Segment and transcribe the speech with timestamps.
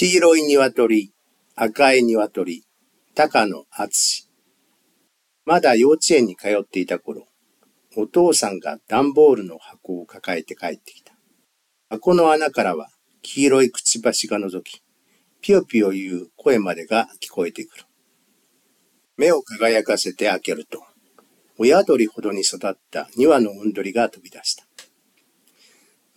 [0.00, 1.12] 黄色い鶏、
[1.56, 2.64] 赤い鶏、
[3.14, 4.30] 高野厚
[5.44, 7.26] まだ幼稚園に通っていた頃、
[7.98, 11.12] お父さんが段ボールの箱を抱えて帰ってきた。
[11.90, 12.88] 箱の穴からは
[13.20, 14.82] 黄色いくちばしが覗き、
[15.42, 17.84] ぴよぴよ言う声までが聞こえてくる。
[19.18, 20.82] 目を輝かせて開けると、
[21.58, 24.64] 親鳥ほどに育った2羽のオ鳥が飛び出した。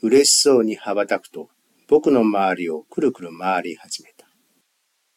[0.01, 1.49] 嬉しそうに羽ばたくと、
[1.87, 4.27] 僕の周りをくるくる回り始めた。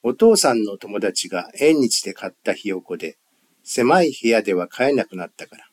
[0.02, 3.18] お父さんの友達が縁日で買ったひよこで、
[3.62, 5.64] 狭い部屋では飼えなくなったから、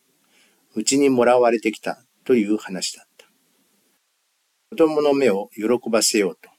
[0.76, 3.28] うちにもらわれてきたという話だった。
[4.72, 6.50] 子供の目を喜ばせようと、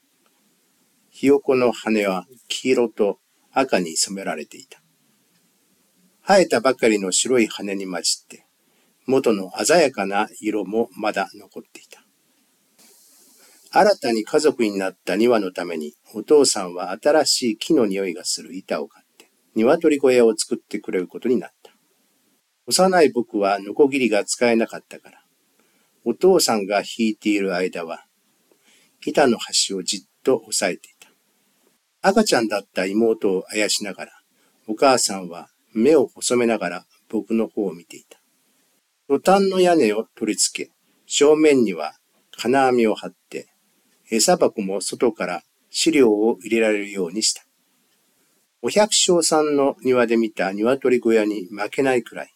[1.09, 3.19] ひよこの羽は黄色と
[3.51, 4.81] 赤に染められていた。
[6.21, 8.45] 生えたばかりの白い羽に混じって、
[9.05, 12.04] 元の鮮やかな色もまだ残っていた。
[13.77, 21.73] 新たに家族になった2羽のために、お父さんは新しい木の匂いがする板を買って、鶏小屋を作ってくれることになった。
[22.67, 25.21] 幼い僕はノコギリが使えなかったから、
[26.05, 28.05] お父さんが引いている間は、
[29.05, 31.09] 板の端をじっと押さえていた。
[32.01, 34.11] 赤ちゃんだった妹をあやしながら、
[34.67, 38.21] お母さんは目を細めながら僕の方を見ていた。
[39.09, 40.71] トタンの屋根を取り付け、
[41.07, 41.95] 正面には
[42.37, 43.49] 金網を張って、
[44.11, 47.43] 餌箱も外から飼料を入れられるようにした。
[48.61, 52.33] お百姓さんの庭で見た鶏小屋に負けないくらい、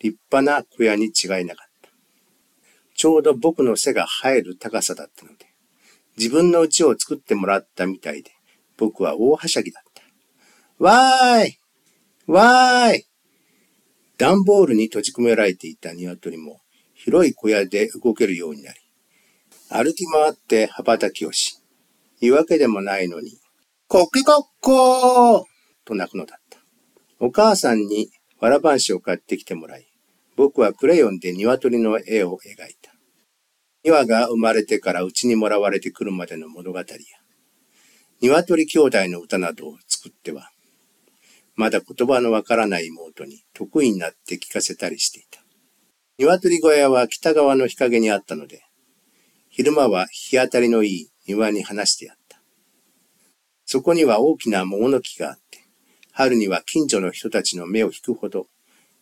[0.00, 1.90] 立派な小屋に違いなかった。
[2.94, 5.46] ちょうど僕の背が生える高さだったので、
[6.16, 8.32] 自分の家を作ってもらったみたいで、
[8.76, 10.02] 僕は大はしゃぎだった。
[10.84, 11.58] わーい
[12.26, 13.04] わーい
[14.16, 16.60] 段ボールに閉じ込められていた鶏も
[16.94, 18.80] 広い小屋で動けるようになり、
[19.70, 21.58] 歩き回って羽ばたきをし、
[22.20, 23.38] 言うわけでもないのに、
[23.86, 25.44] コキコッコー
[25.84, 26.58] と泣くのだった。
[27.20, 29.86] お母さんにわらばんしを買ってきてもらい、
[30.36, 32.94] 僕はクレヨンで鶏の絵を描いた。
[33.84, 36.84] 2羽が生まれてから家にもらわれてくるまでの物語や、
[38.20, 40.50] 鶏兄弟の歌などを作っては、
[41.56, 45.42] まだ言葉のわからない妹に得意になって聞かせたりしていた。
[46.18, 48.62] 鶏小屋は北側の日陰にあったので、
[49.58, 52.40] 昼間は日当たりのいい庭に放してやった。
[53.64, 55.66] そこには大きな桃の木があって、
[56.12, 58.46] 春には近所の人たちの目を引くほど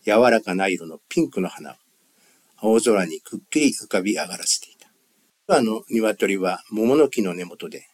[0.07, 1.75] 柔らかな色のピンクの花を
[2.57, 4.89] 青空にくっきり浮かび上がらせていた。
[5.47, 7.89] 今の鶏は桃の木の根元で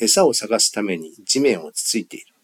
[0.00, 2.34] 餌を探すために地面をつついている。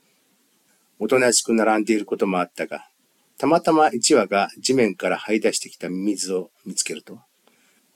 [0.99, 2.91] おとなしく並んでいることもあったが、
[3.39, 7.21] たまたま一羽が地面から這い出してきたミミズを見つけると、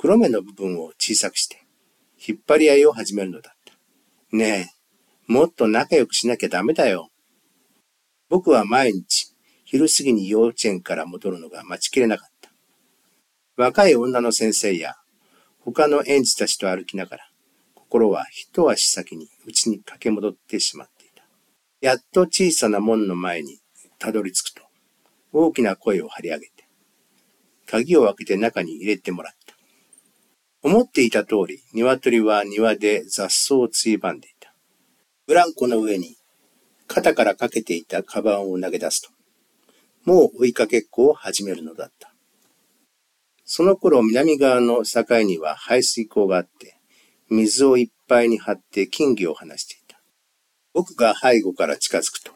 [0.00, 1.62] 黒目の部分を小さくして、
[2.26, 3.74] 引っ張り合いを始めるのだった。
[4.34, 4.70] ね
[5.28, 7.10] え、もっと仲良くしなきゃダメだよ。
[8.30, 12.50] 僕は毎日、昼過ぎに幼稚園から戻るのが待ちきれなかった。
[13.58, 14.94] 若い女の先生や、
[15.58, 17.24] 他の園児たちと歩きながら、
[17.74, 21.24] 心は一足先に家に駆け戻ってしまっていた。
[21.82, 23.58] やっと小さな門の前に
[23.98, 24.62] たどり着くと、
[25.34, 26.52] 大きな声を張り上げて、
[27.66, 29.39] 鍵を開けて中に入れてもらった。
[30.62, 34.52] 思っていた通り、鶏は庭で雑草をついばんでいた。
[35.26, 36.16] ブランコの上に
[36.86, 39.10] 肩からかけていたカバンを投げ出すと、
[40.04, 42.12] もう追いかけっこを始めるのだった。
[43.44, 46.78] その頃南側の境には排水溝があって、
[47.30, 50.00] 水をいっぱいに張って金魚を放していた。
[50.74, 52.32] 僕が背後から近づくと、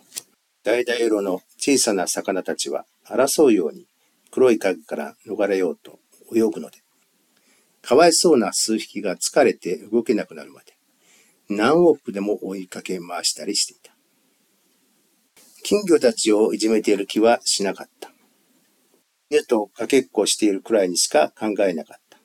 [0.64, 3.86] 橙色の小さな魚たちは争うように
[4.30, 5.98] 黒い影から逃れようと
[6.34, 6.83] 泳ぐので、
[7.84, 10.74] かわいそうな数匹が疲れて動けなくなるまで、
[11.50, 13.94] 何往復でも追いかけ回したりしていた。
[15.62, 18.10] 金魚たちをいじめている気はしなかった。
[19.28, 22.18] 犬とかけっこしているくらいにしか考えなかった。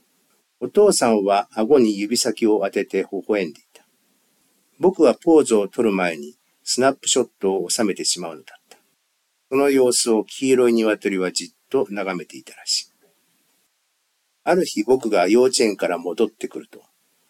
[0.61, 3.85] お父さんは顎に指先を当てて微笑んでいた。
[4.79, 8.77] 僕はポーズを取る前にスナップショットを収めてしまうのだった。
[9.49, 12.88] その様子を黄色い鶏はじっと眺めていたらしい。
[14.43, 16.81] ある日僕が幼稚園から戻ってくると、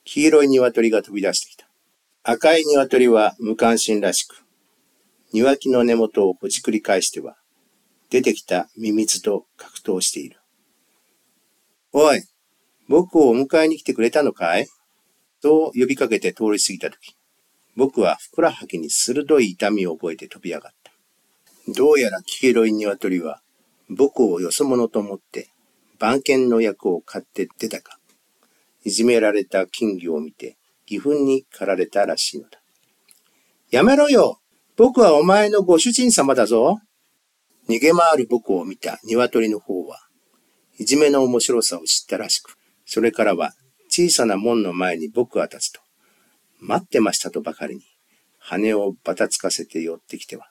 [0.04, 1.68] 黄色い鶏が飛び出してきた。
[2.24, 4.44] 赤い鶏は無関心らしく、
[5.34, 7.38] 庭木の根元をほじくり返しては、
[8.10, 10.40] 出てきたミミズと格闘している。
[11.92, 12.22] おい、
[12.88, 14.68] 僕をお迎えに来てくれたのかい？
[15.42, 17.16] と呼びかけて通り過ぎたとき、
[17.76, 20.92] 僕はふくらはぎに鋭い痛みを覚えて飛び上がった。
[21.74, 23.42] どうやら黄色い鶏は
[23.90, 25.50] 僕をよそ者と思って
[26.00, 28.00] 番犬の役を買って出たか、
[28.86, 30.58] いじめられた金魚を見て、
[30.88, 32.60] 義憤に駆られたらしいのだ。
[33.70, 34.40] やめろよ。
[34.78, 36.80] 僕はお前のご主人様だぞ。
[37.68, 40.00] 逃げ回る僕を見た鶏の方は、
[40.80, 42.56] いじめの面白さを知ったらしく、
[42.86, 43.54] それからは
[43.90, 45.82] 小さな門の前に僕が立つと、
[46.60, 47.82] 待ってましたとばかりに、
[48.40, 50.50] 羽をばたつかせて寄ってきては、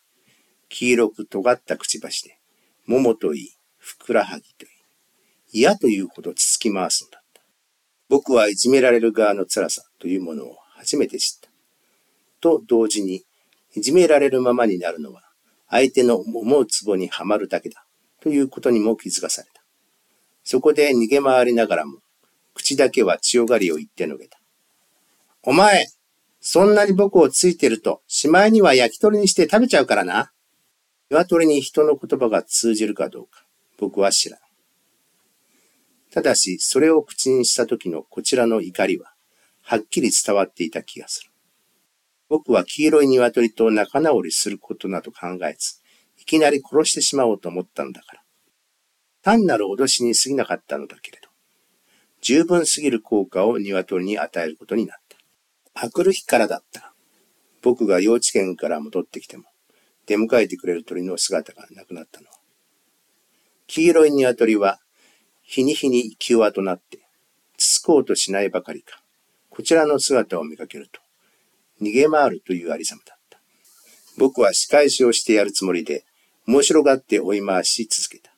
[0.69, 2.39] 黄色く尖ったくちばしで、
[2.87, 4.71] 桃といい、ふくらはぎといい、
[5.51, 7.43] 嫌というほどつつき回すのだった。
[8.09, 11.51] 僕はいじめられる側の辛さというものを初めて知った。
[12.41, 13.25] と同時に、
[13.75, 15.23] いじめられるままになるのは、
[15.69, 17.85] 相手の思うツボにはまるだけだ、
[18.21, 19.63] ということにも気づかされた。
[20.45, 21.99] そこで逃げ回りながらも、
[22.55, 24.41] 口だけは強がりを言ってのけた。
[25.43, 25.87] お前、
[26.41, 30.33] そんなに僕をついてると、しまいには焼き鳥にして食べちゃうからな。
[31.11, 33.45] 鶏に人の言葉が通じるかどうか、
[33.79, 34.41] 僕は知らん。
[36.19, 39.13] ただし、それを口にした時のこちらの怒りは、
[39.63, 41.31] はっきり伝わっていた気がする。
[42.29, 45.81] 僕は黄色い鶏と仲直りすることなど考えず、
[46.21, 48.23] いきなり殺してしまおうと思ったのだから。
[49.23, 51.29] 単なる脅しに過ぎなかったのだけれど、
[52.21, 55.19] 十分すぎる効果を鶏に与えることになった。
[55.87, 56.95] あくる日からだった。
[57.63, 59.45] 僕が幼稚園から戻ってきても、
[60.07, 62.27] 出迎えてくれる鳥の姿がなくなったの。
[63.69, 64.81] 黄色い鶏は、
[65.51, 66.99] 日に日に気弱となって、
[67.57, 69.01] つつこうとしないばかりか、
[69.49, 71.01] こちらの姿を見かけると、
[71.81, 73.41] 逃げ回るというありさまだった。
[74.19, 76.05] 僕は仕返しをしてやるつもりで、
[76.47, 78.31] 面白がって追い回し続けた。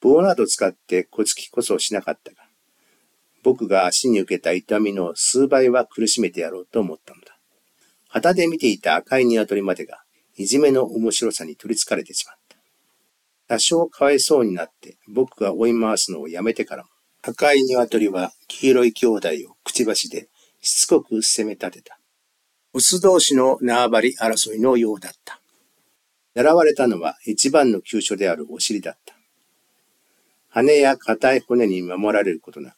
[0.00, 2.38] 棒など使って小突きこそしなかったが、
[3.44, 7.38] 僕が足に受けた痛みの数倍は苦しめてやろうと思ったのだ。
[8.08, 10.02] 旗で見ていた赤い鶏までが、
[10.36, 12.43] いじめの面白さに取り憑かれてしまった。
[13.46, 16.88] 多少かわいそうになって僕が追い回すのをやめてからも、
[17.22, 20.28] 赤い鶏は黄色い兄弟をくちばしで
[20.60, 21.98] しつこく攻め立てた。
[22.72, 25.40] オス同士の縄張り争いのようだった。
[26.34, 29.14] 狙われたのは一番の急所であるお尻だった。
[30.48, 32.76] 羽や硬い骨に守られることなく、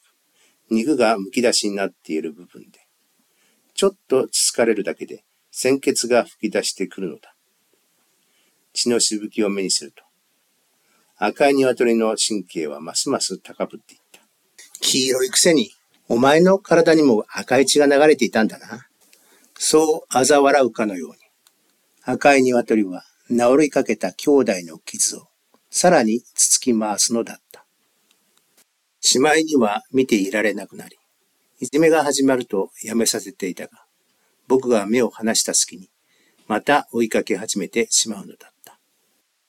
[0.69, 2.87] 肉がむき出しになっている部分で、
[3.73, 7.35] ちょっとつつかれるだけで鮮血が吹き出してくるのだ。
[8.73, 10.03] 血のしぶきを目にすると、
[11.19, 14.21] 赤い鶏の神経はますます高ぶっていった。
[14.81, 15.71] 黄色いくせに、
[16.07, 18.87] お前の体にも赤い血が流れていたんだな。
[19.57, 21.15] そう嘲笑うかのように、
[22.03, 25.27] 赤い鶏は治りかけた兄弟の傷を
[25.71, 27.65] さらにつつき回すのだった。
[29.01, 30.97] しまいには見ていられなくなり、
[31.59, 33.85] いじめが始まるとやめさせていたが、
[34.47, 35.89] 僕が目を離した隙に、
[36.47, 38.56] また追いかけ始めてしまうのだった。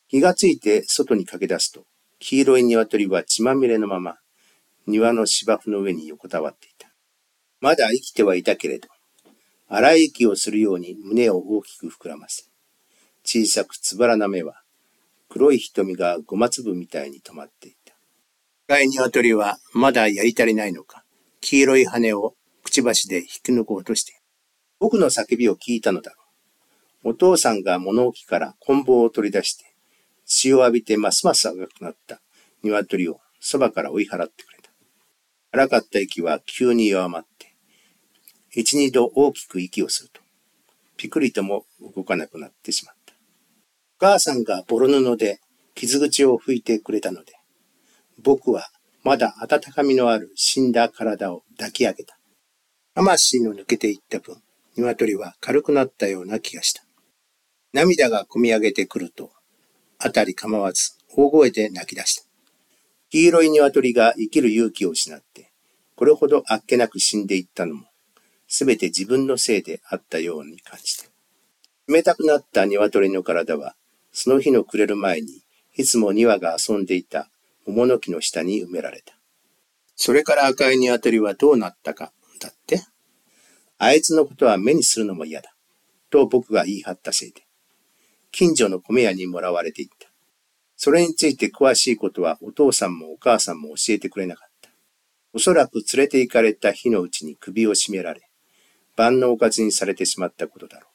[0.08, 1.84] 気がついて外に駆け出すと、
[2.18, 4.16] 黄色い鶏は血まみれのまま、
[4.86, 6.88] 庭の芝生の上に横たわっていた。
[7.60, 8.88] まだ生きてはいたけれど、
[9.68, 12.44] 荒い息をするように胸を大きく膨らませ、
[13.22, 14.62] 小さくつばらな目は、
[15.28, 17.94] 黒い瞳がごま粒みたいに止まっていた。
[18.66, 21.04] 赤い鶏はまだやり足りないのか、
[21.42, 22.34] 黄色い羽を
[22.64, 24.18] くちばしで引き抜こうとして、
[24.78, 26.22] 僕の叫びを聞いたのだろ
[27.04, 27.10] う。
[27.10, 29.67] お父さんが物置から棍棒を取り出して、
[30.28, 32.20] 血を浴びてますます赤くなった
[32.62, 34.70] 鶏をそばから追い払ってくれた。
[35.52, 37.54] 荒かった息は急に弱まって、
[38.54, 40.20] 一二度大きく息をすると、
[40.96, 41.64] ピクリとも
[41.94, 43.14] 動かなくなってしまった。
[43.14, 43.16] お
[43.98, 45.40] 母さんがボロ布で
[45.74, 47.32] 傷口を拭いてくれたので、
[48.22, 48.68] 僕は
[49.04, 52.18] まだ温かみのある死んだ体を抱き上げた。
[52.94, 54.42] 魂の抜けていった分、
[54.76, 56.82] 鶏は軽くなったような気がした。
[57.72, 59.30] 涙が込み上げてくると、
[59.98, 62.24] あたり構わず大声で泣き出した。
[63.10, 65.50] 黄色い鶏が生きる勇気を失って、
[65.96, 67.86] これほどあっけなく死んでいったのも、
[68.46, 71.04] すべて自分のせいであったように感じた。
[71.88, 73.74] 冷たくなった鶏の体は、
[74.12, 75.42] その日の暮れる前に、
[75.74, 77.30] いつも庭が遊んでいた
[77.66, 79.14] 桃の木の下に埋められた。
[79.96, 82.82] それから赤い鶏はどうなったか、だって
[83.78, 85.54] あいつのことは目にするのも嫌だ。
[86.10, 87.47] と僕が言い張ったせいで。
[88.30, 90.08] 近所の米屋にもらわれていった。
[90.76, 94.70] それについて詳しいことはお父さんもお母さんも教えてくれなかった。
[95.32, 98.22] おそらく連れて行かれた日のうちに首を絞められ、
[98.96, 100.87] 万能おかずにされてしまったことだろう。